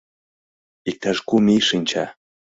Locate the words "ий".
1.53-1.61